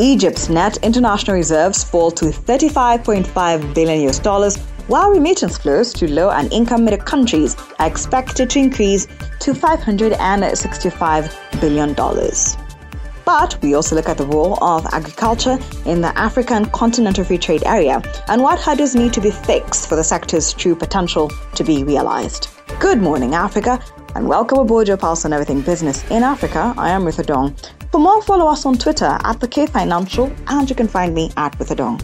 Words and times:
Egypt's 0.00 0.48
net 0.48 0.76
international 0.84 1.36
reserves 1.36 1.82
fall 1.82 2.12
to 2.12 2.26
35.5 2.26 3.74
billion 3.74 4.08
US 4.08 4.20
dollars, 4.20 4.56
while 4.86 5.10
remittance 5.10 5.58
flows 5.58 5.92
to 5.94 6.08
low 6.08 6.30
and 6.30 6.52
income 6.52 6.84
middle 6.84 7.00
countries 7.00 7.56
are 7.80 7.88
expected 7.88 8.48
to 8.50 8.60
increase 8.60 9.08
to 9.40 9.52
565 9.52 11.36
billion 11.60 11.94
dollars. 11.94 12.56
But 13.24 13.60
we 13.60 13.74
also 13.74 13.96
look 13.96 14.08
at 14.08 14.18
the 14.18 14.26
role 14.26 14.62
of 14.62 14.86
agriculture 14.92 15.58
in 15.84 16.00
the 16.00 16.16
African 16.16 16.66
Continental 16.66 17.24
Free 17.24 17.36
Trade 17.36 17.64
Area 17.66 18.00
and 18.28 18.40
what 18.40 18.60
hurdles 18.60 18.94
need 18.94 19.12
to 19.14 19.20
be 19.20 19.32
fixed 19.32 19.88
for 19.88 19.96
the 19.96 20.04
sector's 20.04 20.52
true 20.52 20.76
potential 20.76 21.28
to 21.56 21.64
be 21.64 21.82
realized. 21.82 22.50
Good 22.78 23.02
morning, 23.02 23.34
Africa, 23.34 23.82
and 24.14 24.28
welcome 24.28 24.58
aboard 24.58 24.86
your 24.86 24.96
pulse 24.96 25.24
on 25.24 25.32
everything 25.32 25.60
business 25.60 26.08
in 26.08 26.22
Africa. 26.22 26.72
I 26.78 26.90
am 26.90 27.04
Ruth 27.04 27.16
Adong. 27.16 27.77
For 27.98 28.02
more, 28.02 28.22
follow 28.22 28.46
us 28.46 28.64
on 28.64 28.78
Twitter 28.78 29.18
at 29.24 29.40
the 29.40 29.48
K 29.48 29.66
Financial, 29.66 30.32
and 30.46 30.70
you 30.70 30.76
can 30.76 30.86
find 30.86 31.12
me 31.12 31.32
at 31.36 31.58
Withadong. 31.58 32.00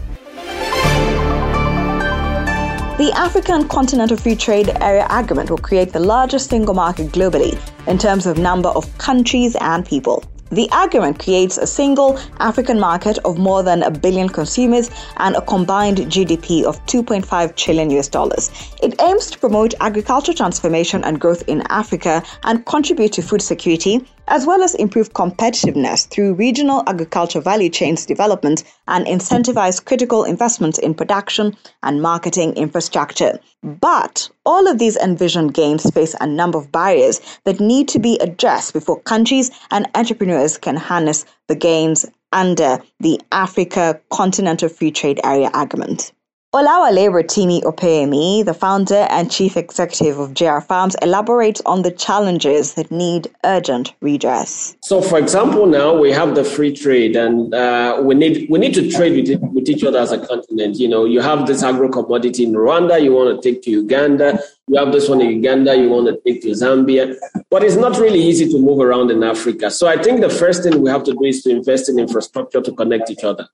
The 2.97 3.13
African 3.15 3.69
Continental 3.69 4.17
Free 4.17 4.35
Trade 4.35 4.71
Area 4.81 5.07
Agreement 5.09 5.49
will 5.49 5.57
create 5.57 5.93
the 5.93 6.01
largest 6.01 6.49
single 6.49 6.73
market 6.73 7.13
globally 7.13 7.57
in 7.87 7.97
terms 7.97 8.25
of 8.25 8.37
number 8.37 8.67
of 8.67 8.85
countries 8.97 9.55
and 9.61 9.85
people. 9.85 10.21
The 10.51 10.69
agreement 10.73 11.17
creates 11.17 11.57
a 11.57 11.65
single 11.65 12.19
African 12.39 12.77
market 12.77 13.17
of 13.25 13.37
more 13.37 13.63
than 13.63 13.81
a 13.81 13.89
billion 13.89 14.27
consumers 14.27 14.91
and 15.17 15.35
a 15.35 15.41
combined 15.41 15.99
GDP 15.99 16.63
of 16.65 16.85
2.5 16.87 17.55
trillion 17.55 17.89
US 17.91 18.09
dollars. 18.09 18.51
It 18.83 19.01
aims 19.01 19.31
to 19.31 19.39
promote 19.39 19.73
agricultural 19.79 20.35
transformation 20.35 21.05
and 21.05 21.21
growth 21.21 21.43
in 21.47 21.63
Africa 21.69 22.21
and 22.43 22.65
contribute 22.65 23.13
to 23.13 23.21
food 23.21 23.41
security, 23.41 24.05
as 24.27 24.45
well 24.45 24.63
as 24.63 24.75
improve 24.75 25.13
competitiveness 25.13 26.07
through 26.07 26.33
regional 26.33 26.83
agriculture 26.87 27.41
value 27.41 27.69
chains 27.69 28.05
development 28.05 28.63
and 28.87 29.05
incentivize 29.05 29.83
critical 29.83 30.23
investments 30.23 30.77
in 30.79 30.93
production 30.93 31.55
and 31.83 32.01
marketing 32.01 32.53
infrastructure. 32.53 33.39
But 33.63 34.29
all 34.45 34.67
of 34.67 34.79
these 34.79 34.97
envisioned 34.97 35.53
gains 35.53 35.89
face 35.91 36.15
a 36.19 36.27
number 36.27 36.57
of 36.57 36.71
barriers 36.71 37.21
that 37.45 37.59
need 37.59 37.87
to 37.89 37.99
be 37.99 38.17
addressed 38.19 38.73
before 38.73 38.99
countries 39.01 39.51
and 39.71 39.87
entrepreneurs 39.95 40.57
can 40.57 40.75
harness 40.75 41.25
the 41.47 41.55
gains 41.55 42.05
under 42.31 42.79
the 42.99 43.19
Africa 43.31 43.99
Continental 44.11 44.69
Free 44.69 44.91
Trade 44.91 45.19
Area 45.23 45.49
Agreement. 45.53 46.11
Olawale 46.55 47.09
Rotimi 47.09 47.61
Opeyemi, 47.63 48.45
the 48.45 48.53
founder 48.53 49.07
and 49.09 49.29
chief 49.29 49.57
executive 49.57 50.17
of 50.17 50.33
JR 50.33 50.59
Farms, 50.59 50.95
elaborates 51.01 51.61
on 51.65 51.81
the 51.81 51.91
challenges 51.91 52.75
that 52.75 52.89
need 52.89 53.27
urgent 53.43 53.93
redress. 53.99 54.77
So, 54.81 55.01
for 55.01 55.19
example, 55.19 55.65
now 55.65 55.93
we 55.93 56.13
have 56.13 56.33
the 56.33 56.45
free 56.45 56.73
trade, 56.73 57.17
and 57.17 57.53
uh, 57.53 57.99
we 58.01 58.15
need 58.15 58.49
we 58.49 58.57
need 58.57 58.73
to 58.75 58.89
trade 58.89 59.27
with, 59.27 59.41
with 59.51 59.67
each 59.67 59.83
other 59.83 59.99
as 59.99 60.13
a 60.13 60.25
continent. 60.25 60.77
You 60.77 60.87
know, 60.87 61.03
you 61.03 61.19
have 61.19 61.45
this 61.45 61.61
agro 61.61 61.89
commodity 61.89 62.45
in 62.45 62.53
Rwanda, 62.53 63.03
you 63.03 63.11
want 63.11 63.35
to 63.35 63.51
take 63.51 63.61
to 63.63 63.71
Uganda. 63.71 64.39
You 64.69 64.79
have 64.79 64.93
this 64.93 65.09
one 65.09 65.19
in 65.19 65.31
Uganda, 65.31 65.75
you 65.75 65.89
want 65.89 66.07
to 66.07 66.15
take 66.25 66.41
to 66.43 66.51
Zambia. 66.51 67.17
But 67.49 67.63
it's 67.63 67.75
not 67.75 67.99
really 67.99 68.21
easy 68.21 68.49
to 68.49 68.57
move 68.57 68.79
around 68.79 69.11
in 69.11 69.23
Africa. 69.23 69.69
So, 69.69 69.87
I 69.87 70.01
think 70.01 70.21
the 70.21 70.29
first 70.29 70.63
thing 70.63 70.81
we 70.81 70.89
have 70.89 71.03
to 71.03 71.11
do 71.11 71.25
is 71.25 71.43
to 71.43 71.49
invest 71.49 71.89
in 71.89 71.99
infrastructure 71.99 72.61
to 72.61 72.71
connect 72.71 73.09
each 73.09 73.25
other. 73.25 73.45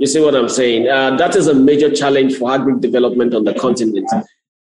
You 0.00 0.06
see 0.06 0.18
what 0.18 0.34
I'm 0.34 0.48
saying? 0.48 0.88
Uh, 0.88 1.14
that 1.18 1.36
is 1.36 1.46
a 1.46 1.52
major 1.54 1.94
challenge 1.94 2.36
for 2.38 2.50
agri 2.50 2.80
development 2.80 3.34
on 3.34 3.44
the 3.44 3.52
continent. 3.52 4.08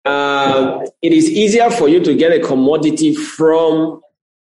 Uh, 0.04 0.86
it 1.02 1.14
is 1.14 1.30
easier 1.30 1.70
for 1.72 1.88
you 1.88 2.04
to 2.04 2.14
get 2.14 2.34
a 2.34 2.46
commodity 2.46 3.16
from 3.16 4.02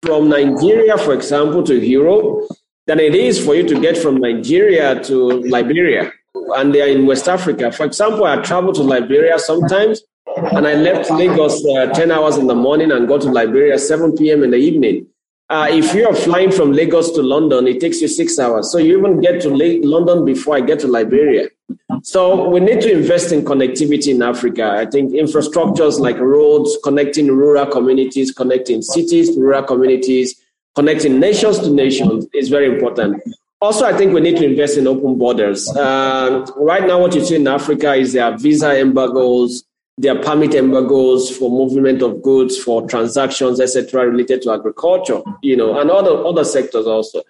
from 0.01 0.29
Nigeria, 0.29 0.97
for 0.97 1.13
example, 1.13 1.61
to 1.63 1.75
Europe 1.75 2.47
than 2.85 3.01
it 3.01 3.15
is 3.15 3.43
for 3.43 3.53
you 3.53 3.67
to 3.67 3.81
get 3.81 3.97
from 3.97 4.15
Nigeria 4.15 5.03
to 5.03 5.15
Liberia. 5.55 6.13
And 6.55 6.73
they 6.73 6.81
are 6.81 6.87
in 6.87 7.05
West 7.05 7.27
Africa. 7.27 7.69
For 7.69 7.85
example, 7.85 8.23
I 8.23 8.37
travel 8.37 8.71
to 8.71 8.81
Liberia 8.81 9.39
sometimes, 9.39 10.03
and 10.37 10.65
I 10.65 10.75
left 10.75 11.11
Lagos 11.11 11.65
uh, 11.65 11.87
10 11.87 12.11
hours 12.11 12.37
in 12.37 12.47
the 12.47 12.55
morning 12.55 12.93
and 12.93 13.09
go 13.09 13.17
to 13.17 13.29
Liberia 13.29 13.77
7 13.77 14.15
p.m. 14.15 14.41
in 14.41 14.51
the 14.51 14.57
evening. 14.57 15.07
Uh, 15.49 15.67
if 15.69 15.93
you 15.93 16.05
are 16.05 16.13
flying 16.13 16.51
from 16.51 16.73
Lagos 16.73 17.11
to 17.11 17.21
London, 17.21 17.67
it 17.67 17.79
takes 17.79 18.01
you 18.01 18.07
six 18.07 18.37
hours. 18.37 18.69
So 18.69 18.79
you 18.79 18.97
even 18.97 19.21
get 19.21 19.41
to 19.43 19.49
London 19.49 20.25
before 20.25 20.57
I 20.57 20.61
get 20.61 20.79
to 20.79 20.87
Liberia. 20.87 21.47
So 22.03 22.49
we 22.49 22.59
need 22.59 22.81
to 22.81 22.91
invest 22.91 23.31
in 23.31 23.43
connectivity 23.43 24.13
in 24.13 24.21
Africa. 24.21 24.75
I 24.77 24.85
think 24.85 25.13
infrastructures 25.13 25.99
like 25.99 26.17
roads, 26.19 26.77
connecting 26.83 27.27
rural 27.27 27.65
communities, 27.65 28.31
connecting 28.31 28.81
cities 28.81 29.35
to 29.35 29.39
rural 29.39 29.63
communities, 29.63 30.35
connecting 30.75 31.19
nations 31.19 31.59
to 31.59 31.69
nations 31.69 32.27
is 32.33 32.49
very 32.49 32.67
important. 32.73 33.21
Also, 33.59 33.85
I 33.85 33.97
think 33.97 34.13
we 34.13 34.21
need 34.21 34.37
to 34.37 34.45
invest 34.45 34.77
in 34.77 34.85
open 34.85 35.17
borders. 35.17 35.67
Uh, 35.75 36.45
right 36.57 36.85
now, 36.85 36.99
what 37.01 37.15
you 37.15 37.25
see 37.25 37.37
in 37.37 37.47
Africa 37.47 37.95
is 37.95 38.13
there 38.13 38.25
are 38.25 38.37
visa 38.37 38.79
embargoes, 38.79 39.63
there 39.97 40.15
are 40.15 40.21
permit 40.21 40.53
embargoes 40.53 41.35
for 41.35 41.49
movement 41.49 42.01
of 42.03 42.21
goods, 42.21 42.57
for 42.57 42.87
transactions, 42.87 43.59
etc., 43.59 44.07
related 44.07 44.43
to 44.43 44.51
agriculture, 44.51 45.21
you 45.41 45.57
know, 45.57 45.79
and 45.79 45.89
other 45.89 46.25
other 46.25 46.43
sectors 46.43 46.85
also. 46.85 47.23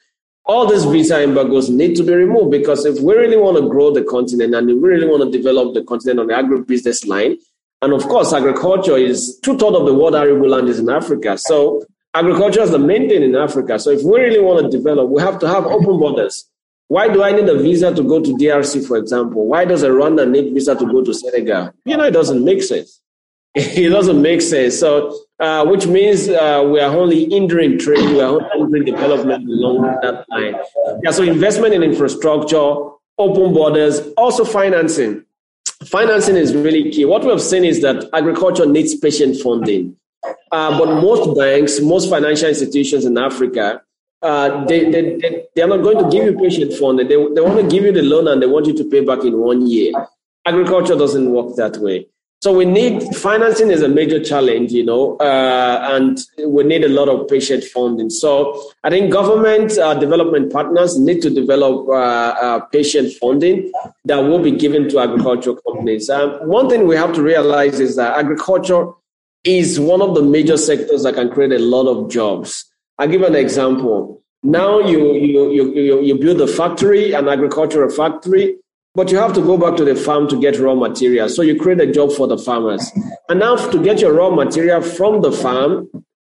All 0.45 0.67
these 0.67 0.85
visa 0.85 1.22
embargoes 1.22 1.69
need 1.69 1.95
to 1.97 2.03
be 2.03 2.13
removed 2.13 2.51
because 2.51 2.85
if 2.85 3.00
we 3.01 3.13
really 3.16 3.38
want 3.38 3.57
to 3.57 3.67
grow 3.67 3.91
the 3.91 4.03
continent 4.03 4.55
and 4.55 4.67
we 4.67 4.73
really 4.73 5.07
want 5.07 5.23
to 5.23 5.38
develop 5.38 5.73
the 5.73 5.83
continent 5.83 6.19
on 6.19 6.28
the 6.28 6.33
agribusiness 6.33 7.05
line, 7.05 7.38
and 7.81 7.94
of 7.94 8.03
course, 8.03 8.33
agriculture 8.33 8.97
is 8.97 9.39
two 9.44 9.57
thirds 9.57 9.78
of 9.78 9.85
the 9.85 9.94
world 9.94 10.16
arable 10.16 10.49
land 10.49 10.67
is 10.67 10.79
in 10.79 10.89
Africa. 10.89 11.38
So 11.38 11.85
agriculture 12.13 12.61
is 12.61 12.72
the 12.72 12.79
main 12.79 13.07
thing 13.07 13.23
in 13.23 13.35
Africa. 13.35 13.78
So 13.78 13.91
if 13.91 14.03
we 14.03 14.19
really 14.19 14.39
want 14.39 14.63
to 14.63 14.78
develop, 14.78 15.09
we 15.09 15.22
have 15.22 15.38
to 15.39 15.47
have 15.47 15.66
open 15.66 15.99
borders. 15.99 16.49
Why 16.87 17.09
do 17.09 17.21
I 17.21 17.33
need 17.33 17.49
a 17.49 17.57
visa 17.57 17.93
to 17.93 18.03
go 18.03 18.21
to 18.21 18.31
DRC, 18.31 18.87
for 18.87 18.97
example? 18.97 19.45
Why 19.45 19.65
does 19.65 19.83
a 19.83 19.89
Rwanda 19.89 20.29
need 20.29 20.53
visa 20.53 20.75
to 20.75 20.85
go 20.85 21.03
to 21.03 21.13
Senegal? 21.13 21.73
You 21.85 21.97
know, 21.97 22.05
it 22.05 22.11
doesn't 22.11 22.43
make 22.43 22.63
sense. 22.63 23.01
it 23.55 23.89
doesn't 23.89 24.21
make 24.21 24.41
sense. 24.41 24.79
So, 24.79 25.19
uh, 25.39 25.65
which 25.65 25.87
means 25.87 26.29
uh, 26.29 26.67
we 26.71 26.79
are 26.79 26.95
only 26.95 27.29
hindering 27.29 27.77
trade, 27.77 28.09
we 28.09 28.21
are 28.21 28.39
hindering 28.53 28.85
development 28.85 29.49
along 29.49 29.81
that 30.01 30.25
line. 30.29 30.55
Yeah, 31.03 31.11
so 31.11 31.23
investment 31.23 31.73
in 31.73 31.83
infrastructure, 31.83 32.75
open 33.17 33.53
borders, 33.53 33.99
also 34.15 34.45
financing. 34.45 35.25
Financing 35.85 36.35
is 36.35 36.55
really 36.55 36.91
key. 36.91 37.05
What 37.05 37.23
we 37.23 37.29
have 37.29 37.41
seen 37.41 37.65
is 37.65 37.81
that 37.81 38.09
agriculture 38.13 38.65
needs 38.65 38.95
patient 38.95 39.37
funding. 39.41 39.95
Uh, 40.51 40.77
but 40.77 41.01
most 41.01 41.37
banks, 41.37 41.81
most 41.81 42.09
financial 42.09 42.49
institutions 42.49 43.05
in 43.05 43.17
Africa, 43.17 43.81
uh, 44.22 44.66
they, 44.66 44.89
they, 44.89 45.17
they, 45.17 45.45
they, 45.55 45.61
are 45.61 45.67
not 45.67 45.83
going 45.83 46.03
to 46.03 46.09
give 46.09 46.25
you 46.25 46.38
patient 46.38 46.73
fund. 46.73 47.00
They, 47.00 47.05
they 47.05 47.16
want 47.41 47.59
to 47.59 47.67
give 47.69 47.83
you 47.83 47.91
the 47.91 48.01
loan 48.01 48.28
and 48.28 48.41
they 48.41 48.47
want 48.47 48.66
you 48.66 48.75
to 48.75 48.83
pay 48.85 49.01
back 49.01 49.23
in 49.23 49.38
one 49.38 49.67
year. 49.67 49.91
Agriculture 50.45 50.95
doesn't 50.95 51.29
work 51.31 51.55
that 51.55 51.78
way. 51.78 52.07
So 52.41 52.55
we 52.55 52.66
need 52.66 53.03
financing 53.16 53.72
is 53.72 53.81
a 53.81 53.89
major 53.89 54.23
challenge, 54.23 54.72
you 54.72 54.85
know, 54.85 55.17
uh, 55.17 55.89
and 55.91 56.19
we 56.45 56.63
need 56.63 56.83
a 56.83 56.88
lot 56.88 57.09
of 57.09 57.28
patient 57.28 57.63
funding. 57.63 58.11
So 58.11 58.72
I 58.83 58.91
think 58.91 59.11
government 59.11 59.75
uh, 59.79 59.95
development 59.95 60.53
partners 60.53 60.99
need 60.99 61.23
to 61.23 61.31
develop 61.31 61.89
uh, 61.89 61.94
uh 61.94 62.59
patient 62.66 63.13
funding 63.13 63.72
that 64.05 64.17
will 64.17 64.38
be 64.38 64.51
given 64.51 64.88
to 64.89 64.99
agricultural 64.99 65.55
companies. 65.67 66.11
Um, 66.11 66.47
one 66.47 66.69
thing 66.69 66.85
we 66.85 66.95
have 66.95 67.11
to 67.13 67.23
realize 67.23 67.79
is 67.79 67.95
that 67.95 68.19
agriculture 68.19 68.91
is 69.44 69.79
one 69.79 70.03
of 70.03 70.13
the 70.13 70.22
major 70.22 70.57
sectors 70.57 71.03
that 71.03 71.16
can 71.16 71.31
create 71.31 71.53
a 71.53 71.59
lot 71.59 71.88
of 71.88 72.11
jobs. 72.11 72.66
I'll 73.00 73.08
give 73.08 73.22
an 73.22 73.35
example. 73.35 74.24
Now 74.44 74.80
you, 74.80 75.13
you, 75.13 75.52
you, 75.52 76.02
you, 76.02 76.16
build 76.16 76.41
a 76.41 76.47
factory, 76.47 77.13
an 77.13 77.28
agricultural 77.28 77.90
factory, 77.90 78.58
but 78.96 79.12
you 79.12 79.18
have 79.18 79.34
to 79.34 79.41
go 79.41 79.58
back 79.58 79.75
to 79.78 79.85
the 79.85 79.96
farm 79.96 80.28
to 80.30 80.40
get 80.40 80.58
raw 80.59 80.74
material. 80.74 81.30
So 81.30 81.41
you 81.41 81.59
create 81.59 81.81
a 81.81 81.91
job 81.91 82.12
for 82.12 82.28
the 82.28 82.38
farmers. 82.38 82.91
And 83.30 83.40
now 83.40 83.56
to 83.56 83.84
get 83.84 84.00
your 84.00 84.13
raw 84.13 84.30
material 84.30 84.81
from 84.81 85.22
the 85.22 85.31
farm 85.31 85.90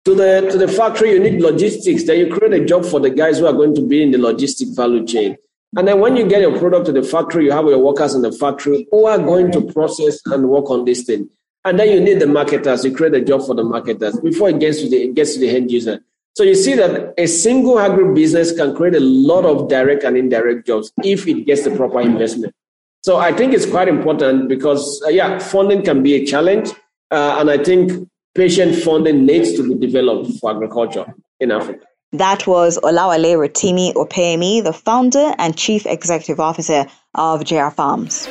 to 0.05 0.15
the, 0.15 0.49
to 0.51 0.59
the 0.59 0.69
factory, 0.69 1.13
you 1.13 1.21
need 1.21 1.41
logistics. 1.41 2.05
Then 2.05 2.19
you 2.19 2.35
create 2.35 2.53
a 2.61 2.65
job 2.65 2.85
for 2.85 3.01
the 3.01 3.11
guys 3.11 3.39
who 3.39 3.47
are 3.47 3.53
going 3.53 3.75
to 3.77 3.87
be 3.87 4.03
in 4.03 4.11
the 4.11 4.19
logistic 4.19 4.75
value 4.77 5.07
chain. 5.07 5.37
And 5.77 5.89
then 5.89 6.01
when 6.01 6.17
you 6.17 6.29
get 6.29 6.43
your 6.43 6.59
product 6.59 6.87
to 6.87 6.93
the 6.93 7.03
factory, 7.03 7.47
you 7.47 7.53
have 7.53 7.65
your 7.65 7.79
workers 7.79 8.15
in 8.15 8.23
the 8.23 8.33
factory 8.33 8.87
who 8.91 9.07
are 9.07 9.19
going 9.19 9.51
to 9.53 9.63
process 9.73 10.21
and 10.27 10.49
work 10.49 10.71
on 10.71 10.85
this 10.85 11.05
thing. 11.05 11.31
And 11.65 11.79
then 11.79 11.89
you 11.89 12.01
need 12.01 12.21
the 12.21 12.27
marketers. 12.27 12.85
You 12.85 12.95
create 12.95 13.15
a 13.15 13.25
job 13.25 13.47
for 13.47 13.55
the 13.55 13.65
marketers 13.65 14.19
before 14.21 14.51
it 14.51 14.59
gets 14.59 14.81
to 14.83 14.89
the, 14.91 15.05
it 15.05 15.15
gets 15.15 15.35
to 15.35 15.41
the 15.41 15.49
end 15.49 15.71
user. 15.71 16.01
So 16.35 16.45
you 16.45 16.55
see 16.55 16.75
that 16.75 17.13
a 17.19 17.27
single 17.27 17.77
agribusiness 17.77 18.57
can 18.57 18.75
create 18.75 18.95
a 18.95 19.01
lot 19.01 19.45
of 19.45 19.69
direct 19.69 20.03
and 20.03 20.17
indirect 20.17 20.67
jobs 20.67 20.91
if 21.05 21.29
it 21.29 21.45
gets 21.45 21.65
the 21.65 21.77
proper 21.77 22.01
investment. 22.01 22.55
So 23.03 23.17
I 23.17 23.33
think 23.33 23.53
it's 23.53 23.67
quite 23.67 23.89
important 23.89 24.49
because, 24.49 25.03
uh, 25.05 25.11
yeah, 25.11 25.39
funding 25.39 25.83
can 25.83 26.03
be 26.03 26.15
a 26.15 26.25
challenge. 26.25 26.71
Uh, 27.11 27.37
and 27.39 27.51
I 27.51 27.59
think 27.59 28.09
patient 28.35 28.77
funding 28.77 29.27
needs 29.27 29.53
to 29.55 29.69
be 29.69 29.75
developed 29.75 30.39
for 30.41 30.53
agriculture 30.53 31.13
in 31.41 31.51
Africa. 31.51 31.85
That 32.13 32.47
was 32.47 32.79
Olawale 32.83 33.37
Rotimi 33.37 33.93
Opeyemi, 33.95 34.63
the 34.63 34.73
founder 34.73 35.35
and 35.39 35.57
chief 35.57 35.85
executive 35.87 36.41
officer 36.41 36.87
of 37.15 37.45
JR 37.45 37.69
Farms. 37.69 38.29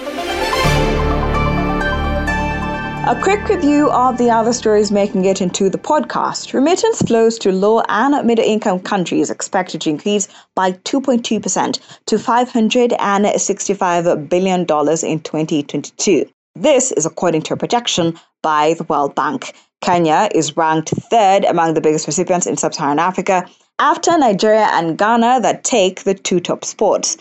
A 3.08 3.20
quick 3.20 3.50
review 3.50 3.90
of 3.90 4.20
the 4.20 4.30
other 4.30 4.54
stories 4.54 4.92
making 4.92 5.26
it 5.26 5.42
into 5.42 5.72
the 5.72 5.80
podcast. 5.80 6.54
Remittance 6.54 7.02
flows 7.02 7.40
to 7.40 7.52
low 7.52 7.82
and 7.90 8.28
middle 8.28 8.46
income 8.46 8.80
countries 8.80 9.32
expected 9.32 9.82
to 9.82 9.90
increase 9.90 10.28
by 10.56 10.74
2.2% 10.74 11.80
to 12.06 12.16
$565 12.16 14.30
billion 14.30 14.62
in 14.62 14.68
2022. 14.68 16.30
This 16.54 16.92
is 16.92 17.08
according 17.08 17.42
to 17.42 17.56
a 17.56 17.58
projection 17.58 18.20
by 18.44 18.76
the 18.76 18.84
World 18.84 19.16
Bank. 19.16 19.56
Kenya 19.82 20.30
is 20.36 20.56
ranked 20.56 20.90
third 21.10 21.44
among 21.46 21.74
the 21.74 21.82
biggest 21.82 22.06
recipients 22.06 22.46
in 22.46 22.56
sub 22.56 22.76
Saharan 22.76 23.00
Africa 23.00 23.48
after 23.80 24.16
Nigeria 24.16 24.70
and 24.74 24.96
Ghana 24.96 25.40
that 25.42 25.64
take 25.64 26.04
the 26.04 26.14
two 26.14 26.40
top 26.40 26.64
spots. 26.64 27.18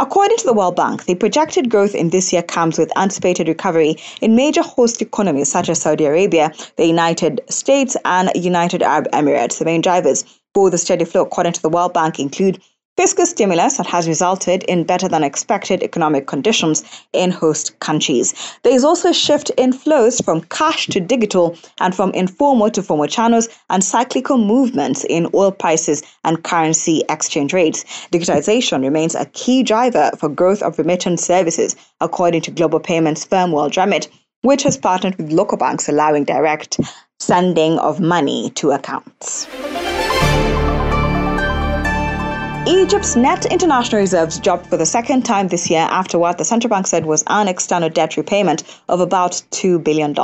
According 0.00 0.36
to 0.36 0.46
the 0.46 0.52
World 0.52 0.76
Bank, 0.76 1.06
the 1.06 1.16
projected 1.16 1.70
growth 1.70 1.92
in 1.92 2.10
this 2.10 2.32
year 2.32 2.42
comes 2.42 2.78
with 2.78 2.96
anticipated 2.96 3.48
recovery 3.48 3.96
in 4.20 4.36
major 4.36 4.62
host 4.62 5.02
economies 5.02 5.50
such 5.50 5.68
as 5.68 5.80
Saudi 5.80 6.04
Arabia, 6.04 6.52
the 6.76 6.86
United 6.86 7.40
States, 7.50 7.96
and 8.04 8.30
United 8.36 8.80
Arab 8.80 9.10
Emirates. 9.10 9.58
The 9.58 9.64
main 9.64 9.80
drivers 9.80 10.24
for 10.54 10.70
the 10.70 10.78
steady 10.78 11.04
flow, 11.04 11.22
according 11.22 11.54
to 11.54 11.62
the 11.62 11.68
World 11.68 11.94
Bank, 11.94 12.20
include 12.20 12.60
Fiscal 12.98 13.26
stimulus 13.26 13.76
that 13.76 13.86
has 13.86 14.08
resulted 14.08 14.64
in 14.64 14.82
better 14.82 15.06
than 15.06 15.22
expected 15.22 15.84
economic 15.84 16.26
conditions 16.26 16.82
in 17.12 17.30
host 17.30 17.78
countries. 17.78 18.34
There 18.64 18.74
is 18.74 18.82
also 18.82 19.10
a 19.10 19.14
shift 19.14 19.50
in 19.50 19.72
flows 19.72 20.20
from 20.20 20.40
cash 20.40 20.88
to 20.88 20.98
digital 20.98 21.56
and 21.78 21.94
from 21.94 22.10
informal 22.10 22.70
to 22.70 22.82
formal 22.82 23.06
channels 23.06 23.48
and 23.70 23.84
cyclical 23.84 24.36
movements 24.36 25.04
in 25.08 25.28
oil 25.32 25.52
prices 25.52 26.02
and 26.24 26.42
currency 26.42 27.04
exchange 27.08 27.52
rates. 27.52 27.84
Digitization 28.10 28.82
remains 28.82 29.14
a 29.14 29.26
key 29.26 29.62
driver 29.62 30.10
for 30.18 30.28
growth 30.28 30.60
of 30.60 30.76
remittance 30.76 31.24
services, 31.24 31.76
according 32.00 32.40
to 32.40 32.50
global 32.50 32.80
payments 32.80 33.24
firm 33.24 33.52
WorldRemit, 33.52 34.08
which 34.42 34.64
has 34.64 34.76
partnered 34.76 35.14
with 35.18 35.30
local 35.30 35.56
banks 35.56 35.88
allowing 35.88 36.24
direct 36.24 36.80
sending 37.20 37.78
of 37.78 38.00
money 38.00 38.50
to 38.56 38.72
accounts. 38.72 39.46
Egypt's 42.68 43.16
net 43.16 43.46
international 43.46 43.98
reserves 43.98 44.38
dropped 44.38 44.66
for 44.66 44.76
the 44.76 44.84
second 44.84 45.24
time 45.24 45.48
this 45.48 45.70
year 45.70 45.88
after 45.90 46.18
what 46.18 46.36
the 46.36 46.44
central 46.44 46.68
bank 46.68 46.86
said 46.86 47.06
was 47.06 47.24
an 47.28 47.48
external 47.48 47.88
debt 47.88 48.18
repayment 48.18 48.62
of 48.90 49.00
about 49.00 49.42
$2 49.52 49.82
billion. 49.82 50.14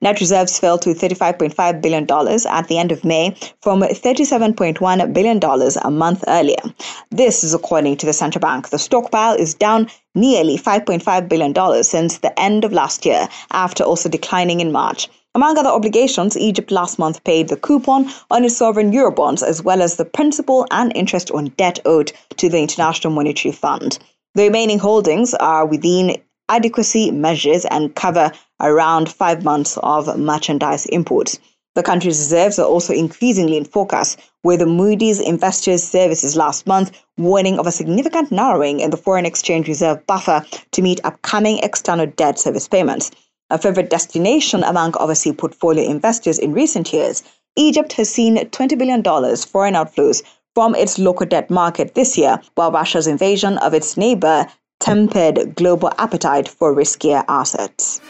Net 0.00 0.18
reserves 0.18 0.58
fell 0.58 0.78
to 0.78 0.88
$35.5 0.88 1.80
billion 1.80 2.02
at 2.48 2.66
the 2.66 2.78
end 2.78 2.90
of 2.90 3.04
May 3.04 3.36
from 3.62 3.82
$37.1 3.82 5.12
billion 5.12 5.40
a 5.84 5.90
month 5.92 6.24
earlier. 6.26 6.62
This 7.10 7.44
is 7.44 7.54
according 7.54 7.98
to 7.98 8.06
the 8.06 8.12
central 8.12 8.40
bank. 8.40 8.70
The 8.70 8.80
stockpile 8.80 9.34
is 9.36 9.54
down 9.54 9.88
nearly 10.16 10.58
$5.5 10.58 11.28
billion 11.28 11.84
since 11.84 12.18
the 12.18 12.36
end 12.36 12.64
of 12.64 12.72
last 12.72 13.06
year, 13.06 13.28
after 13.52 13.84
also 13.84 14.08
declining 14.08 14.58
in 14.58 14.72
March. 14.72 15.08
Among 15.36 15.58
other 15.58 15.68
obligations, 15.68 16.34
Egypt 16.38 16.70
last 16.70 16.98
month 16.98 17.22
paid 17.22 17.48
the 17.48 17.58
coupon 17.58 18.10
on 18.30 18.42
its 18.42 18.56
sovereign 18.56 18.90
Eurobonds 18.90 19.42
as 19.42 19.62
well 19.62 19.82
as 19.82 19.96
the 19.96 20.06
principal 20.06 20.66
and 20.70 20.90
interest 20.96 21.30
on 21.30 21.52
debt 21.58 21.78
owed 21.84 22.10
to 22.38 22.48
the 22.48 22.58
International 22.58 23.12
Monetary 23.12 23.52
Fund. 23.52 23.98
The 24.34 24.44
remaining 24.44 24.78
holdings 24.78 25.34
are 25.34 25.66
within 25.66 26.16
adequacy 26.48 27.10
measures 27.10 27.66
and 27.66 27.94
cover 27.94 28.32
around 28.62 29.12
five 29.12 29.44
months 29.44 29.76
of 29.82 30.18
merchandise 30.18 30.86
imports. 30.86 31.38
The 31.74 31.82
country's 31.82 32.18
reserves 32.18 32.58
are 32.58 32.66
also 32.66 32.94
increasingly 32.94 33.58
in 33.58 33.66
focus, 33.66 34.16
with 34.42 34.60
the 34.60 34.66
Moody's 34.66 35.20
Investors 35.20 35.84
Services 35.84 36.34
last 36.34 36.66
month 36.66 36.98
warning 37.18 37.58
of 37.58 37.66
a 37.66 37.72
significant 37.72 38.32
narrowing 38.32 38.80
in 38.80 38.88
the 38.88 38.96
foreign 38.96 39.26
exchange 39.26 39.68
reserve 39.68 40.06
buffer 40.06 40.46
to 40.70 40.80
meet 40.80 41.04
upcoming 41.04 41.58
external 41.58 42.06
debt 42.06 42.38
service 42.38 42.68
payments 42.68 43.10
a 43.50 43.58
favorite 43.58 43.90
destination 43.90 44.64
among 44.64 44.96
overseas 44.98 45.34
portfolio 45.36 45.88
investors 45.88 46.38
in 46.38 46.52
recent 46.52 46.92
years, 46.92 47.22
Egypt 47.56 47.92
has 47.92 48.10
seen 48.10 48.36
$20 48.36 48.78
billion 48.78 49.02
foreign 49.02 49.74
outflows 49.74 50.22
from 50.54 50.74
its 50.74 50.98
local 50.98 51.26
debt 51.26 51.50
market 51.50 51.94
this 51.94 52.18
year, 52.18 52.40
while 52.54 52.72
Russia's 52.72 53.06
invasion 53.06 53.58
of 53.58 53.74
its 53.74 53.96
neighbor 53.96 54.46
tempered 54.80 55.54
global 55.54 55.92
appetite 55.98 56.48
for 56.48 56.74
riskier 56.74 57.24
assets. 57.28 58.00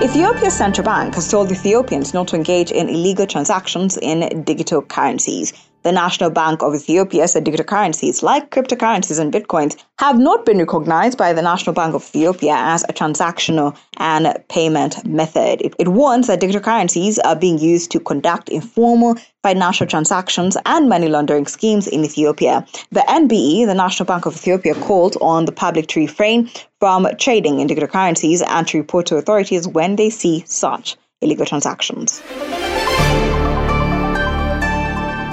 Ethiopia's 0.00 0.56
central 0.56 0.84
bank 0.84 1.16
has 1.16 1.28
told 1.28 1.50
Ethiopians 1.50 2.14
not 2.14 2.28
to 2.28 2.36
engage 2.36 2.70
in 2.70 2.88
illegal 2.88 3.26
transactions 3.26 3.96
in 3.96 4.42
digital 4.44 4.80
currencies. 4.80 5.52
The 5.88 5.92
National 5.92 6.28
Bank 6.28 6.62
of 6.62 6.74
Ethiopia 6.74 7.26
said 7.26 7.44
digital 7.44 7.64
currencies 7.64 8.22
like 8.22 8.50
cryptocurrencies 8.50 9.18
and 9.18 9.32
bitcoins 9.32 9.74
have 9.98 10.18
not 10.18 10.44
been 10.44 10.58
recognized 10.58 11.16
by 11.16 11.32
the 11.32 11.40
National 11.40 11.72
Bank 11.72 11.94
of 11.94 12.02
Ethiopia 12.02 12.56
as 12.58 12.84
a 12.90 12.92
transactional 12.92 13.74
and 13.96 14.36
payment 14.50 15.02
method. 15.06 15.62
It, 15.62 15.74
it 15.78 15.88
warns 15.88 16.26
that 16.26 16.40
digital 16.40 16.60
currencies 16.60 17.18
are 17.20 17.34
being 17.34 17.56
used 17.58 17.90
to 17.92 18.00
conduct 18.00 18.50
informal 18.50 19.16
financial 19.42 19.86
transactions 19.86 20.58
and 20.66 20.90
money 20.90 21.08
laundering 21.08 21.46
schemes 21.46 21.86
in 21.88 22.04
Ethiopia. 22.04 22.66
The 22.92 23.06
NBE, 23.08 23.64
the 23.64 23.74
National 23.74 24.04
Bank 24.04 24.26
of 24.26 24.36
Ethiopia, 24.36 24.74
called 24.74 25.16
on 25.22 25.46
the 25.46 25.52
public 25.52 25.86
to 25.86 26.00
refrain 26.00 26.50
from 26.80 27.08
trading 27.18 27.60
in 27.60 27.66
digital 27.66 27.88
currencies 27.88 28.42
and 28.42 28.68
to 28.68 28.76
report 28.76 29.06
to 29.06 29.16
authorities 29.16 29.66
when 29.66 29.96
they 29.96 30.10
see 30.10 30.44
such 30.46 30.98
illegal 31.22 31.46
transactions. 31.46 32.20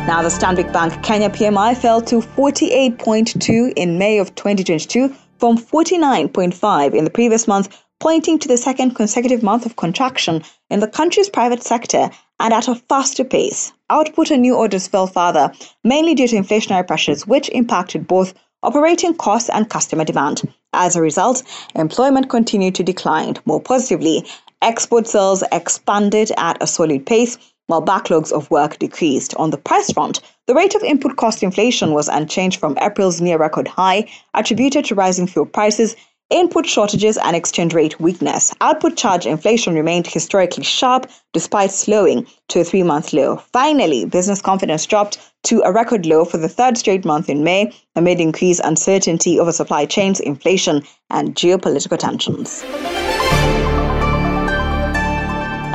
Now, 0.08 0.22
the 0.22 0.30
Stanbic 0.30 0.72
Bank 0.72 1.04
Kenya 1.04 1.32
PMI 1.32 1.76
fell 1.76 2.00
to 2.04 2.18
48.2 2.22 3.74
in 3.76 3.98
May 3.98 4.20
of 4.20 4.36
2022 4.36 5.10
from 5.40 5.58
49.5 5.58 6.94
in 6.94 7.06
the 7.06 7.10
previous 7.10 7.48
month, 7.48 7.84
pointing 8.00 8.38
to 8.38 8.48
the 8.48 8.56
second 8.56 8.94
consecutive 8.94 9.42
month 9.42 9.66
of 9.66 9.78
contraction 9.78 10.44
in 10.70 10.80
the 10.80 10.88
country's 10.88 11.28
private 11.28 11.64
sector 11.64 12.12
and 12.40 12.54
at 12.54 12.68
a 12.68 12.76
faster 12.88 13.24
pace. 13.24 13.74
Output 13.90 14.30
and 14.30 14.44
new 14.44 14.56
orders 14.56 14.88
fell 14.88 15.08
further, 15.08 15.52
mainly 15.84 16.14
due 16.14 16.28
to 16.28 16.36
inflationary 16.36 16.86
pressures, 16.86 17.26
which 17.26 17.50
impacted 17.50 18.08
both 18.08 18.36
operating 18.62 19.16
costs 19.16 19.50
and 19.50 19.72
customer 19.72 20.06
demand. 20.06 20.44
As 20.74 20.96
a 20.96 21.02
result, 21.02 21.42
employment 21.74 22.30
continued 22.30 22.76
to 22.76 22.84
decline. 22.84 23.38
More 23.46 23.60
positively, 23.60 24.24
export 24.62 25.08
sales 25.08 25.44
expanded 25.52 26.32
at 26.38 26.62
a 26.62 26.68
solid 26.68 27.08
pace 27.08 27.40
while 27.68 27.82
backlogs 27.82 28.32
of 28.32 28.50
work 28.52 28.78
decreased. 28.80 29.36
On 29.36 29.50
the 29.50 29.58
price 29.58 29.92
front, 29.92 30.22
the 30.48 30.56
rate 30.56 30.76
of 30.76 30.84
input 30.84 31.18
cost 31.18 31.44
inflation 31.44 31.94
was 31.94 32.08
unchanged 32.08 32.60
from 32.60 32.78
April's 32.80 33.22
near 33.22 33.38
record 33.38 33.68
high, 33.68 34.08
attributed 34.34 34.86
to 34.86 34.96
rising 34.96 35.28
fuel 35.28 35.46
prices, 35.46 35.96
input 36.30 36.66
shortages, 36.66 37.18
and 37.18 37.36
exchange 37.36 37.74
rate 37.74 38.00
weakness. 38.00 38.54
Output 38.62 38.98
charge 38.98 39.26
inflation 39.26 39.76
remained 39.76 40.08
historically 40.08 40.64
sharp 40.64 41.10
despite 41.34 41.72
slowing 41.72 42.28
to 42.50 42.62
a 42.62 42.64
three 42.64 42.84
month 42.84 43.14
low. 43.14 43.38
Finally, 43.54 44.06
business 44.06 44.42
confidence 44.42 44.86
dropped 44.86 45.20
to 45.44 45.62
a 45.64 45.72
record 45.72 46.06
low 46.06 46.26
for 46.26 46.38
the 46.38 46.50
third 46.50 46.78
straight 46.78 47.06
month 47.06 47.30
in 47.30 47.44
May 47.44 47.72
amid 47.96 48.20
increased 48.20 48.62
uncertainty 48.64 49.40
over 49.40 49.52
supply 49.52 49.86
chains, 49.86 50.20
inflation, 50.20 50.82
and 51.10 51.36
geopolitical 51.36 51.98
tensions. 51.98 52.64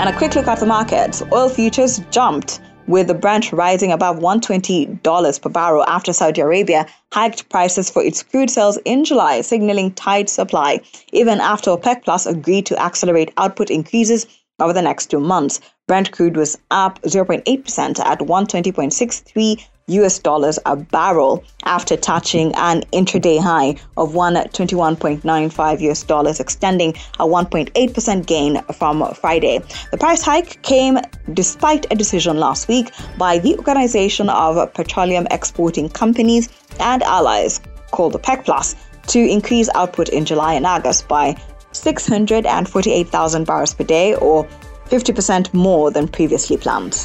And 0.01 0.09
a 0.09 0.17
quick 0.17 0.35
look 0.35 0.47
at 0.49 0.59
the 0.59 0.65
markets. 0.65 1.23
Oil 1.31 1.51
futures 1.51 2.01
jumped 2.11 2.59
with 2.87 3.09
the 3.09 3.13
Brent 3.13 3.53
rising 3.53 3.93
above 3.93 4.19
$120 4.19 5.43
per 5.43 5.49
barrel 5.51 5.85
after 5.87 6.15
Saudi 6.15 6.41
Arabia 6.41 6.87
hiked 7.13 7.51
prices 7.51 7.91
for 7.91 8.03
its 8.03 8.23
crude 8.23 8.49
sales 8.49 8.79
in 8.87 9.05
July, 9.05 9.43
signaling 9.43 9.93
tight 9.93 10.31
supply, 10.31 10.81
even 11.13 11.39
after 11.39 11.73
OPEC 11.73 12.03
Plus 12.03 12.25
agreed 12.25 12.65
to 12.65 12.81
accelerate 12.81 13.31
output 13.37 13.69
increases 13.69 14.27
over 14.59 14.73
the 14.73 14.81
next 14.81 15.11
two 15.11 15.21
months. 15.21 15.61
Brent 15.87 16.13
crude 16.13 16.39
was 16.39 16.57
up 16.71 16.99
0.8% 17.03 18.01
at 18.01 18.21
120.63 18.21 19.69
US 19.91 20.19
dollars 20.19 20.59
a 20.67 20.77
barrel 20.77 21.45
after 21.65 21.97
touching 21.97 22.55
an 22.55 22.83
intraday 22.93 23.41
high 23.41 23.77
of 23.97 24.13
121.95 24.13 25.81
US 25.81 26.03
dollars, 26.03 26.41
extending 26.41 26.95
a 27.19 27.27
1.8% 27.27 28.27
gain 28.27 28.63
from 28.73 29.13
Friday. 29.15 29.61
The 29.91 29.99
price 29.99 30.23
hike 30.23 30.63
came 30.63 30.99
despite 31.33 31.87
a 31.91 31.95
decision 31.95 32.39
last 32.39 32.69
week 32.69 32.91
by 33.19 33.39
the 33.39 33.57
Organization 33.57 34.29
of 34.31 34.73
Petroleum 34.75 35.27
Exporting 35.31 35.89
Companies 35.89 36.49
and 36.79 37.03
Allies, 37.03 37.61
called 37.91 38.13
the 38.13 38.19
OPEC 38.19 38.45
Plus, 38.45 38.77
to 39.09 39.19
increase 39.19 39.69
output 39.75 40.09
in 40.11 40.25
July 40.25 40.55
and 40.55 40.67
August 40.67 41.09
by 41.09 41.37
648,000 41.73 43.45
barrels 43.45 43.75
per 43.75 43.85
day, 43.85 44.15
or 44.15 44.47
50% 44.87 45.53
more 45.55 45.91
than 45.91 46.09
previously 46.09 46.57
planned. 46.57 47.05